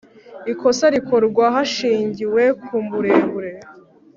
ikosa 0.51 0.85
rikorwa 0.95 1.45
hashingiwe 1.55 2.43
ku 2.65 2.75
buremere 2.87 3.51